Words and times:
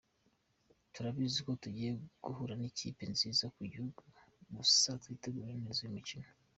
Turabizi 0.93 1.39
ko 1.45 1.51
tugiye 1.63 1.91
guhura 2.25 2.53
n’ikipe 2.61 3.03
nziza 3.13 3.43
mu 3.55 3.63
gihugu 3.71 4.01
gusa 4.55 4.89
twiteguye 5.01 5.53
neza 5.63 5.79
uyu 5.81 5.95
mukino. 5.97 6.29